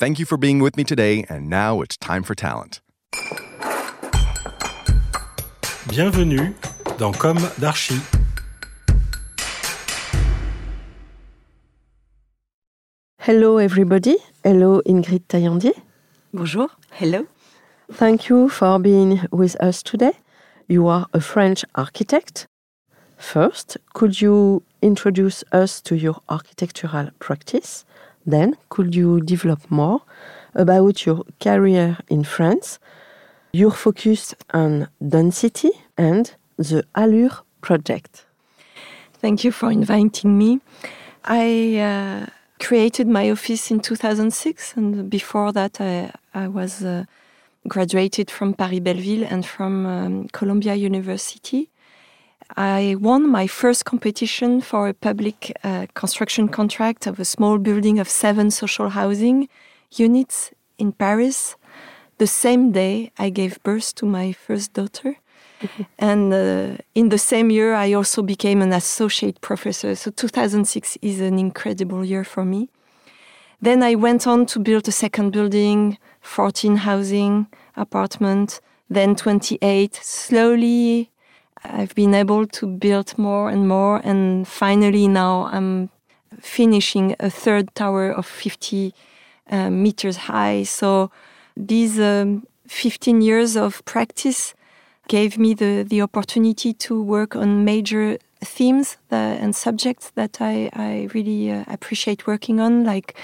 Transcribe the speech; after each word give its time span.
Thank 0.00 0.20
you 0.20 0.26
for 0.26 0.36
being 0.38 0.60
with 0.60 0.76
me 0.76 0.84
today, 0.84 1.24
and 1.28 1.50
now 1.50 1.80
it's 1.80 1.96
time 1.96 2.22
for 2.22 2.36
talent. 2.36 2.80
Bienvenue 5.88 6.54
dans 6.98 7.10
Com 7.10 7.36
d'Archi. 7.58 8.00
Hello, 13.18 13.58
everybody. 13.58 14.14
Hello, 14.44 14.80
Ingrid 14.86 15.26
Taillandier. 15.26 15.74
Bonjour. 16.32 16.68
Hello. 16.92 17.26
Thank 17.92 18.28
you 18.28 18.48
for 18.48 18.78
being 18.78 19.26
with 19.32 19.56
us 19.60 19.82
today. 19.82 20.12
You 20.68 20.86
are 20.86 21.06
a 21.12 21.20
French 21.20 21.64
architect. 21.74 22.46
First, 23.16 23.78
could 23.94 24.20
you 24.20 24.62
introduce 24.80 25.42
us 25.50 25.80
to 25.80 25.96
your 25.96 26.20
architectural 26.28 27.10
practice? 27.18 27.84
Then, 28.26 28.56
could 28.68 28.94
you 28.94 29.20
develop 29.20 29.70
more 29.70 30.02
about 30.54 31.06
your 31.06 31.24
career 31.40 31.98
in 32.08 32.24
France, 32.24 32.78
your 33.52 33.70
focus 33.70 34.34
on 34.52 34.88
density, 35.06 35.70
and 35.96 36.34
the 36.56 36.84
Allure 36.94 37.42
project? 37.60 38.26
Thank 39.20 39.44
you 39.44 39.52
for 39.52 39.70
inviting 39.70 40.38
me. 40.38 40.60
I 41.24 41.78
uh, 41.78 42.26
created 42.60 43.08
my 43.08 43.30
office 43.30 43.70
in 43.70 43.80
2006, 43.80 44.74
and 44.76 45.10
before 45.10 45.52
that, 45.52 45.80
I, 45.80 46.12
I 46.34 46.48
was 46.48 46.84
uh, 46.84 47.04
graduated 47.66 48.30
from 48.30 48.54
Paris 48.54 48.80
Belleville 48.80 49.24
and 49.24 49.44
from 49.44 49.86
um, 49.86 50.28
Columbia 50.28 50.74
University. 50.74 51.68
I 52.56 52.96
won 52.98 53.28
my 53.28 53.46
first 53.46 53.84
competition 53.84 54.60
for 54.60 54.88
a 54.88 54.94
public 54.94 55.56
uh, 55.62 55.86
construction 55.94 56.48
contract 56.48 57.06
of 57.06 57.20
a 57.20 57.24
small 57.24 57.58
building 57.58 57.98
of 57.98 58.08
seven 58.08 58.50
social 58.50 58.90
housing 58.90 59.48
units 59.92 60.50
in 60.78 60.92
Paris. 60.92 61.56
The 62.18 62.26
same 62.26 62.72
day, 62.72 63.12
I 63.18 63.30
gave 63.30 63.62
birth 63.62 63.94
to 63.96 64.06
my 64.06 64.32
first 64.32 64.72
daughter. 64.72 65.16
and 65.98 66.32
uh, 66.32 66.76
in 66.94 67.10
the 67.10 67.18
same 67.18 67.50
year, 67.50 67.74
I 67.74 67.92
also 67.92 68.22
became 68.22 68.62
an 68.62 68.72
associate 68.72 69.40
professor. 69.40 69.94
So 69.94 70.10
2006 70.10 70.98
is 71.02 71.20
an 71.20 71.38
incredible 71.38 72.04
year 72.04 72.24
for 72.24 72.44
me. 72.44 72.68
Then 73.60 73.82
I 73.82 73.96
went 73.96 74.26
on 74.26 74.46
to 74.46 74.60
build 74.60 74.86
a 74.88 74.92
second 74.92 75.30
building, 75.30 75.98
14 76.20 76.76
housing 76.76 77.48
apartment, 77.76 78.60
then 78.88 79.16
28. 79.16 79.98
Slowly, 80.00 81.10
I've 81.64 81.94
been 81.94 82.14
able 82.14 82.46
to 82.46 82.66
build 82.66 83.16
more 83.18 83.50
and 83.50 83.68
more, 83.68 84.00
and 84.04 84.46
finally 84.46 85.08
now 85.08 85.48
I'm 85.52 85.90
finishing 86.40 87.16
a 87.20 87.30
third 87.30 87.74
tower 87.74 88.10
of 88.10 88.26
50 88.26 88.94
uh, 89.50 89.70
meters 89.70 90.16
high. 90.16 90.62
So 90.64 91.10
these 91.56 91.98
um, 91.98 92.46
15 92.66 93.20
years 93.22 93.56
of 93.56 93.84
practice 93.84 94.54
gave 95.08 95.38
me 95.38 95.54
the, 95.54 95.84
the 95.88 96.02
opportunity 96.02 96.72
to 96.74 97.02
work 97.02 97.34
on 97.34 97.64
major 97.64 98.18
themes 98.40 98.98
that, 99.08 99.40
and 99.40 99.56
subjects 99.56 100.10
that 100.10 100.38
I, 100.40 100.70
I 100.72 101.08
really 101.14 101.50
uh, 101.50 101.64
appreciate 101.66 102.26
working 102.26 102.60
on, 102.60 102.84
like 102.84 103.16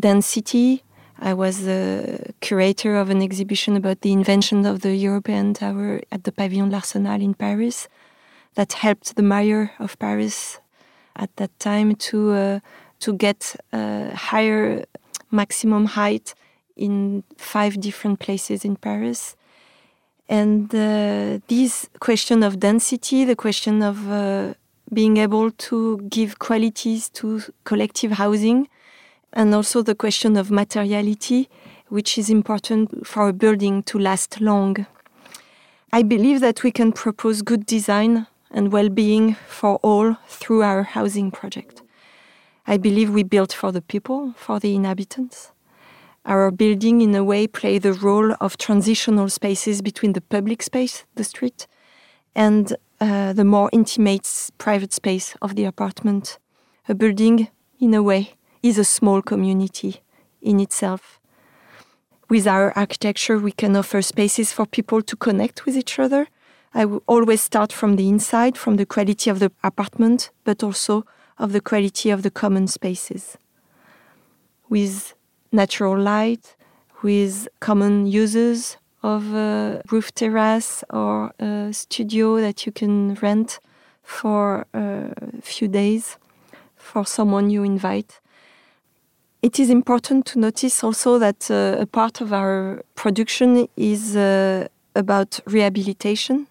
density. 0.00 0.82
I 1.20 1.34
was 1.34 1.64
the 1.64 2.32
curator 2.40 2.96
of 2.96 3.10
an 3.10 3.22
exhibition 3.22 3.76
about 3.76 4.02
the 4.02 4.12
invention 4.12 4.64
of 4.64 4.80
the 4.82 4.94
European 4.94 5.52
Tower 5.54 6.00
at 6.12 6.24
the 6.24 6.32
Pavillon 6.32 6.70
de 6.70 6.76
l'Arsenal 6.76 7.20
in 7.20 7.34
Paris 7.34 7.88
that 8.54 8.72
helped 8.74 9.16
the 9.16 9.22
mayor 9.22 9.72
of 9.80 9.98
Paris 9.98 10.60
at 11.16 11.34
that 11.36 11.58
time 11.58 11.96
to 11.96 12.32
uh, 12.32 12.60
to 13.00 13.12
get 13.12 13.56
a 13.72 14.14
higher 14.14 14.84
maximum 15.30 15.86
height 15.86 16.34
in 16.76 17.24
five 17.36 17.80
different 17.80 18.18
places 18.20 18.64
in 18.64 18.76
Paris. 18.76 19.36
And 20.28 20.72
uh, 20.74 21.38
this 21.48 21.88
question 22.00 22.42
of 22.42 22.60
density, 22.60 23.24
the 23.24 23.36
question 23.36 23.82
of 23.82 24.10
uh, 24.10 24.54
being 24.92 25.16
able 25.16 25.50
to 25.50 25.98
give 26.08 26.38
qualities 26.38 27.08
to 27.10 27.42
collective 27.64 28.12
housing, 28.12 28.68
and 29.32 29.54
also 29.54 29.82
the 29.82 29.94
question 29.94 30.36
of 30.36 30.50
materiality, 30.50 31.48
which 31.88 32.18
is 32.18 32.30
important 32.30 33.06
for 33.06 33.28
a 33.28 33.32
building 33.32 33.82
to 33.84 33.98
last 33.98 34.40
long. 34.40 34.86
I 35.92 36.02
believe 36.02 36.40
that 36.40 36.62
we 36.62 36.70
can 36.70 36.92
propose 36.92 37.42
good 37.42 37.64
design 37.64 38.26
and 38.50 38.72
well 38.72 38.88
being 38.88 39.36
for 39.48 39.76
all 39.82 40.16
through 40.28 40.62
our 40.62 40.82
housing 40.82 41.30
project. 41.30 41.82
I 42.66 42.76
believe 42.76 43.10
we 43.10 43.22
built 43.22 43.52
for 43.52 43.72
the 43.72 43.80
people, 43.80 44.34
for 44.36 44.60
the 44.60 44.74
inhabitants. 44.74 45.52
Our 46.26 46.50
building, 46.50 47.00
in 47.00 47.14
a 47.14 47.24
way, 47.24 47.46
play 47.46 47.78
the 47.78 47.94
role 47.94 48.34
of 48.40 48.58
transitional 48.58 49.30
spaces 49.30 49.80
between 49.80 50.12
the 50.12 50.20
public 50.20 50.62
space, 50.62 51.04
the 51.14 51.24
street, 51.24 51.66
and 52.34 52.76
uh, 53.00 53.32
the 53.32 53.44
more 53.44 53.70
intimate 53.72 54.50
private 54.58 54.92
space 54.92 55.34
of 55.40 55.56
the 55.56 55.64
apartment. 55.64 56.38
A 56.86 56.94
building, 56.94 57.48
in 57.80 57.94
a 57.94 58.02
way, 58.02 58.34
is 58.62 58.78
a 58.78 58.84
small 58.84 59.22
community 59.22 60.02
in 60.40 60.60
itself. 60.60 61.20
With 62.28 62.46
our 62.46 62.72
architecture, 62.76 63.38
we 63.38 63.52
can 63.52 63.74
offer 63.76 64.02
spaces 64.02 64.52
for 64.52 64.66
people 64.66 65.02
to 65.02 65.16
connect 65.16 65.64
with 65.64 65.76
each 65.76 65.98
other. 65.98 66.28
I 66.74 66.84
always 67.06 67.40
start 67.40 67.72
from 67.72 67.96
the 67.96 68.08
inside, 68.08 68.58
from 68.58 68.76
the 68.76 68.84
quality 68.84 69.30
of 69.30 69.38
the 69.38 69.50
apartment, 69.64 70.30
but 70.44 70.62
also 70.62 71.04
of 71.38 71.52
the 71.52 71.60
quality 71.60 72.10
of 72.10 72.22
the 72.22 72.30
common 72.30 72.66
spaces. 72.66 73.38
With 74.68 75.14
natural 75.50 75.98
light, 75.98 76.54
with 77.02 77.48
common 77.60 78.06
uses 78.06 78.76
of 79.02 79.32
a 79.32 79.80
roof 79.90 80.14
terrace 80.14 80.84
or 80.90 81.32
a 81.38 81.72
studio 81.72 82.40
that 82.40 82.66
you 82.66 82.72
can 82.72 83.14
rent 83.22 83.60
for 84.02 84.66
a 84.74 85.14
few 85.40 85.68
days 85.68 86.18
for 86.76 87.06
someone 87.06 87.50
you 87.50 87.62
invite. 87.62 88.20
It 89.40 89.60
is 89.60 89.70
important 89.70 90.26
to 90.26 90.38
notice 90.40 90.82
also 90.82 91.18
that 91.20 91.48
uh, 91.48 91.76
a 91.78 91.86
part 91.86 92.20
of 92.20 92.32
our 92.32 92.82
production 92.96 93.68
is 93.76 94.16
uh, 94.16 94.66
about 94.96 95.38
rehabilitation 95.46 96.48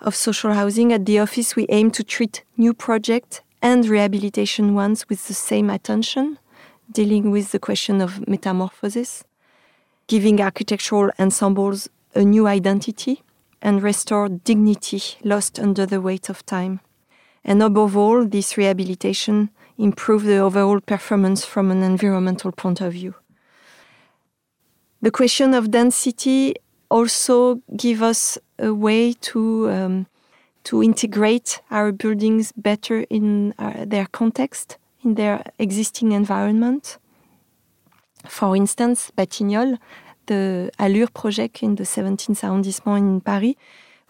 of 0.00 0.16
social 0.16 0.54
housing. 0.54 0.90
At 0.90 1.04
the 1.04 1.18
office, 1.18 1.54
we 1.54 1.66
aim 1.68 1.90
to 1.90 2.02
treat 2.02 2.42
new 2.56 2.72
projects 2.72 3.42
and 3.60 3.86
rehabilitation 3.86 4.74
ones 4.74 5.06
with 5.10 5.28
the 5.28 5.34
same 5.34 5.68
attention, 5.68 6.38
dealing 6.90 7.30
with 7.30 7.52
the 7.52 7.58
question 7.58 8.00
of 8.00 8.26
metamorphosis, 8.26 9.22
giving 10.06 10.40
architectural 10.40 11.10
ensembles 11.18 11.90
a 12.14 12.24
new 12.24 12.46
identity, 12.46 13.22
and 13.60 13.82
restore 13.82 14.30
dignity 14.30 15.02
lost 15.22 15.58
under 15.58 15.84
the 15.84 16.00
weight 16.00 16.30
of 16.30 16.46
time. 16.46 16.80
And 17.44 17.62
above 17.62 17.98
all, 17.98 18.24
this 18.24 18.56
rehabilitation 18.56 19.50
improve 19.80 20.24
the 20.24 20.38
overall 20.38 20.80
performance 20.80 21.44
from 21.44 21.70
an 21.70 21.82
environmental 21.82 22.52
point 22.52 22.80
of 22.80 22.92
view. 22.92 23.14
The 25.02 25.10
question 25.10 25.54
of 25.54 25.70
density 25.70 26.54
also 26.90 27.62
give 27.76 28.02
us 28.02 28.38
a 28.58 28.74
way 28.74 29.14
to 29.14 29.70
um, 29.70 30.06
to 30.64 30.82
integrate 30.82 31.62
our 31.70 31.90
buildings 31.92 32.52
better 32.52 33.06
in 33.08 33.54
uh, 33.58 33.86
their 33.86 34.06
context, 34.06 34.76
in 35.02 35.14
their 35.14 35.42
existing 35.58 36.12
environment. 36.12 36.98
For 38.28 38.54
instance, 38.54 39.10
Batignolles, 39.16 39.78
the 40.26 40.70
Allure 40.78 41.08
project 41.08 41.62
in 41.62 41.76
the 41.76 41.84
17th 41.84 42.44
arrondissement 42.44 42.98
in 42.98 43.20
Paris, 43.22 43.54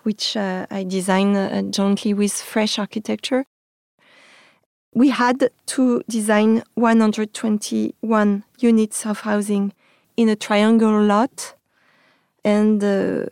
which 0.02 0.36
uh, 0.36 0.66
I 0.70 0.82
designed 0.82 1.36
uh, 1.36 1.62
jointly 1.62 2.14
with 2.14 2.32
Fresh 2.32 2.80
Architecture, 2.80 3.44
we 4.94 5.10
had 5.10 5.50
to 5.66 6.02
design 6.08 6.62
121 6.74 8.44
units 8.58 9.06
of 9.06 9.20
housing 9.20 9.72
in 10.16 10.28
a 10.28 10.36
triangular 10.36 11.02
lot. 11.02 11.54
And 12.44 12.82
uh, 12.82 13.26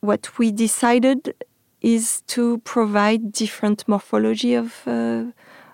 what 0.00 0.38
we 0.38 0.52
decided 0.52 1.34
is 1.80 2.22
to 2.26 2.58
provide 2.58 3.32
different 3.32 3.86
morphology 3.88 4.54
of 4.54 4.82
uh, 4.86 5.24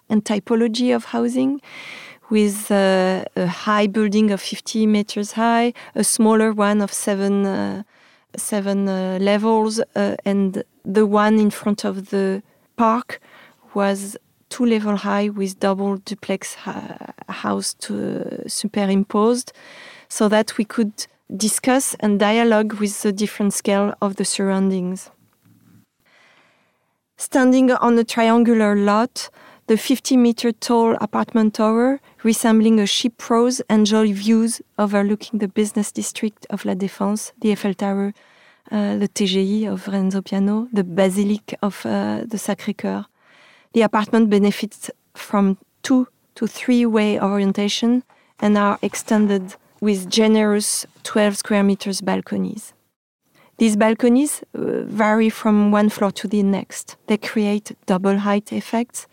and 0.08 0.24
typology 0.24 0.94
of 0.94 1.06
housing 1.06 1.60
with 2.30 2.70
uh, 2.70 3.24
a 3.36 3.46
high 3.46 3.86
building 3.86 4.30
of 4.30 4.40
50 4.40 4.86
meters 4.86 5.32
high, 5.32 5.72
a 5.94 6.04
smaller 6.04 6.52
one 6.52 6.80
of 6.80 6.92
seven, 6.92 7.46
uh, 7.46 7.82
seven 8.36 8.88
uh, 8.88 9.18
levels, 9.20 9.80
uh, 9.94 10.16
and 10.24 10.62
the 10.84 11.06
one 11.06 11.38
in 11.38 11.50
front 11.50 11.84
of 11.84 12.10
the 12.10 12.42
park 12.76 13.20
was 13.74 14.16
two 14.54 14.64
level 14.64 14.94
high 14.94 15.28
with 15.28 15.58
double 15.58 15.96
duplex 15.96 16.54
house 17.28 17.74
to, 17.74 18.48
superimposed 18.48 19.52
so 20.08 20.28
that 20.28 20.56
we 20.56 20.64
could 20.64 21.06
discuss 21.36 21.96
and 21.98 22.20
dialogue 22.20 22.74
with 22.74 23.02
the 23.02 23.12
different 23.12 23.52
scale 23.52 23.92
of 24.00 24.14
the 24.14 24.24
surroundings. 24.24 25.10
Standing 27.16 27.72
on 27.72 27.98
a 27.98 28.04
triangular 28.04 28.76
lot, 28.76 29.28
the 29.66 29.76
50 29.76 30.16
meter 30.16 30.52
tall 30.52 30.94
apartment 31.00 31.54
tower, 31.54 32.00
resembling 32.22 32.78
a 32.78 32.86
ship 32.86 33.18
prose, 33.18 33.60
enjoy 33.68 34.12
views 34.12 34.62
overlooking 34.78 35.40
the 35.40 35.48
business 35.48 35.90
district 35.90 36.46
of 36.50 36.64
La 36.64 36.74
Défense, 36.74 37.32
the 37.40 37.50
Eiffel 37.50 37.74
Tower, 37.74 38.14
uh, 38.70 38.96
the 38.98 39.08
TGI 39.08 39.66
of 39.72 39.88
Renzo 39.88 40.22
Piano, 40.22 40.68
the 40.72 40.84
Basilique 40.84 41.54
of 41.60 41.84
uh, 41.84 42.20
the 42.24 42.36
Sacré-Cœur. 42.36 43.06
The 43.74 43.82
apartment 43.82 44.30
benefits 44.30 44.88
from 45.14 45.58
two 45.82 46.06
to 46.36 46.46
three 46.46 46.86
way 46.86 47.20
orientation 47.20 48.04
and 48.38 48.56
are 48.56 48.78
extended 48.82 49.56
with 49.80 50.08
generous 50.08 50.86
12 51.02 51.36
square 51.36 51.64
meters 51.64 52.00
balconies. 52.00 52.72
These 53.58 53.76
balconies 53.76 54.42
uh, 54.54 54.82
vary 54.84 55.28
from 55.28 55.72
one 55.72 55.88
floor 55.88 56.12
to 56.12 56.28
the 56.28 56.42
next. 56.42 56.96
They 57.08 57.16
create 57.16 57.76
double 57.86 58.18
height 58.18 58.52
effects. 58.52 59.08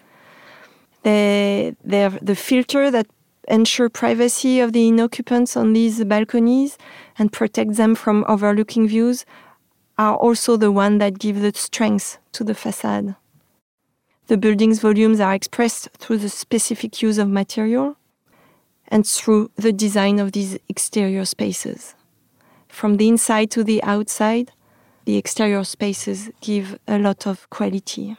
They, 1.03 1.75
they're 1.83 2.17
the 2.21 2.35
filter 2.35 2.91
that 2.91 3.07
ensure 3.47 3.89
privacy 3.89 4.59
of 4.59 4.73
the 4.73 5.01
occupants 5.01 5.57
on 5.57 5.73
these 5.73 6.03
balconies 6.03 6.77
and 7.17 7.31
protect 7.31 7.75
them 7.75 7.95
from 7.95 8.25
overlooking 8.27 8.87
views 8.87 9.25
are 9.97 10.15
also 10.15 10.55
the 10.55 10.71
one 10.71 10.99
that 10.99 11.19
give 11.19 11.41
the 11.41 11.51
strength 11.55 12.19
to 12.33 12.43
the 12.43 12.55
facade. 12.55 13.15
The 14.27 14.37
building's 14.37 14.79
volumes 14.79 15.19
are 15.19 15.33
expressed 15.33 15.89
through 15.97 16.19
the 16.19 16.29
specific 16.29 17.01
use 17.01 17.17
of 17.17 17.27
material 17.29 17.97
and 18.87 19.05
through 19.07 19.51
the 19.55 19.73
design 19.73 20.19
of 20.19 20.31
these 20.31 20.57
exterior 20.69 21.25
spaces. 21.25 21.95
From 22.67 22.97
the 22.97 23.07
inside 23.07 23.51
to 23.51 23.63
the 23.63 23.83
outside, 23.83 24.51
the 25.05 25.17
exterior 25.17 25.63
spaces 25.63 26.29
give 26.41 26.77
a 26.87 26.97
lot 26.97 27.25
of 27.25 27.49
quality. 27.49 28.15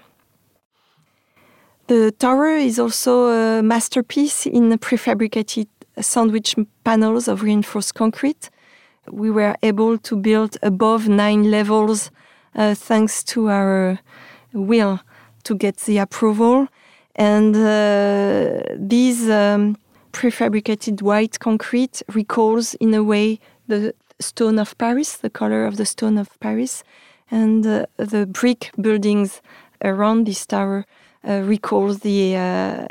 The 1.87 2.13
tower 2.13 2.57
is 2.57 2.79
also 2.79 3.29
a 3.29 3.63
masterpiece 3.63 4.47
in 4.47 4.71
prefabricated 4.79 5.67
sandwich 6.01 6.57
panels 6.85 7.29
of 7.29 7.43
reinforced 7.43 7.95
concrete. 7.95 8.51
We 9.11 9.31
were 9.31 9.57
able 9.63 9.99
to 9.99 10.17
build 10.17 10.57
above 10.63 11.09
nine 11.09 11.51
levels 11.51 12.11
uh, 12.55 12.75
thanks 12.75 13.23
to 13.25 13.49
our 13.49 13.99
will 14.53 15.01
to 15.45 15.55
get 15.55 15.77
the 15.79 15.99
approval. 15.99 16.69
And 17.17 17.55
uh, 17.55 18.63
these 18.77 19.29
um, 19.29 19.77
prefabricated 20.13 21.03
white 21.03 21.39
concrete 21.41 22.03
recalls, 22.15 22.75
in 22.75 22.95
a 22.95 23.03
way, 23.03 23.39
the 23.69 23.95
stone 24.21 24.59
of 24.59 24.77
Paris, 24.79 25.17
the 25.17 25.31
color 25.31 25.67
of 25.67 25.77
the 25.77 25.87
stone 25.87 26.19
of 26.19 26.29
Paris, 26.41 26.85
and 27.31 27.67
uh, 27.67 27.87
the 27.97 28.27
brick 28.27 28.71
buildings 28.81 29.41
around 29.83 30.27
this 30.27 30.47
tower 30.47 30.87
uh, 31.29 31.41
recalls 31.41 32.01
the 32.01 32.37
uh, 32.37 32.87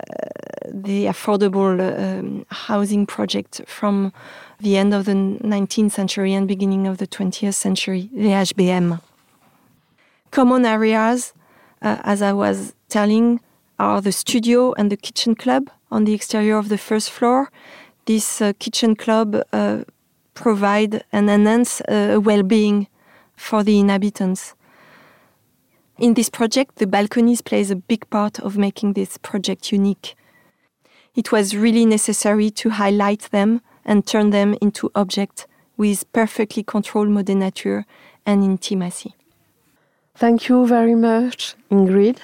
the 0.74 1.06
affordable 1.06 1.80
um, 1.80 2.46
housing 2.50 3.06
project 3.06 3.62
from 3.68 4.14
the 4.60 4.78
end 4.78 4.94
of 4.94 5.06
the 5.06 5.14
19th 5.14 5.92
century 5.92 6.34
and 6.34 6.48
beginning 6.48 6.88
of 6.88 6.98
the 6.98 7.08
20th 7.08 7.56
century, 7.56 8.10
the 8.14 8.30
HBM. 8.30 9.02
Common 10.30 10.66
areas, 10.66 11.34
uh, 11.82 11.98
as 12.04 12.22
I 12.22 12.34
was 12.34 12.74
telling, 12.90 13.40
are 13.80 14.02
the 14.02 14.12
studio 14.12 14.74
and 14.74 14.92
the 14.92 14.98
kitchen 14.98 15.36
club 15.36 15.70
on 15.90 16.04
the 16.04 16.14
exterior 16.14 16.58
of 16.58 16.70
the 16.70 16.78
first 16.78 17.10
floor. 17.10 17.52
This 18.06 18.42
uh, 18.42 18.54
kitchen 18.60 18.96
club 18.96 19.36
uh, 19.52 19.84
provide 20.34 21.04
and 21.12 21.30
enhance 21.30 21.82
uh, 21.82 22.20
well-being 22.24 22.88
for 23.36 23.64
the 23.64 23.80
inhabitants. 23.80 24.54
In 25.98 26.14
this 26.14 26.30
project, 26.30 26.78
the 26.78 26.88
balconies 26.88 27.42
plays 27.42 27.70
a 27.70 27.76
big 27.76 28.10
part 28.10 28.40
of 28.40 28.58
making 28.58 28.94
this 28.94 29.18
project 29.18 29.72
unique. 29.72 30.16
It 31.16 31.32
was 31.32 31.56
really 31.56 31.86
necessary 31.86 32.50
to 32.52 32.70
highlight 32.72 33.30
them 33.32 33.62
and 33.84 34.06
turn 34.06 34.30
them 34.30 34.56
into 34.62 34.92
objects 34.96 35.46
with 35.78 36.12
perfectly 36.14 36.64
controlled 36.64 37.10
modenature 37.10 37.86
and 38.26 38.44
intimacy. 38.44 39.16
Thank 40.22 40.50
you 40.50 40.68
very 40.68 40.94
much, 40.94 41.56
Ingrid. 41.72 42.18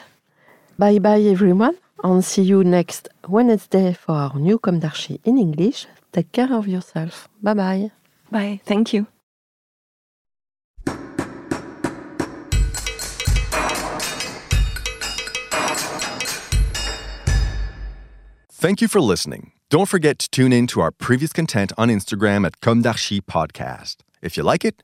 Bye 0.77 0.99
bye, 0.99 1.19
everyone, 1.19 1.77
and 2.03 2.23
see 2.23 2.43
you 2.43 2.63
next 2.63 3.09
Wednesday 3.27 3.93
for 3.93 4.11
our 4.13 4.35
new 4.37 4.59
Com 4.59 4.77
d'Archi 4.79 5.19
in 5.23 5.39
English. 5.39 5.87
Take 6.11 6.31
care 6.31 6.53
of 6.53 6.67
yourself. 6.67 7.27
Bye 7.41 7.55
bye. 7.55 7.91
Bye. 8.29 8.61
Thank 8.65 8.93
you. 8.93 9.07
Thank 18.51 18.79
you 18.79 18.87
for 18.87 19.01
listening. 19.01 19.53
Don't 19.71 19.89
forget 19.89 20.19
to 20.19 20.29
tune 20.29 20.53
in 20.53 20.67
to 20.67 20.81
our 20.81 20.91
previous 20.91 21.33
content 21.33 21.73
on 21.79 21.89
Instagram 21.89 22.45
at 22.45 22.61
Com 22.61 22.83
d'Archi 22.83 23.21
Podcast. 23.21 23.95
If 24.21 24.37
you 24.37 24.43
like 24.43 24.63
it, 24.63 24.83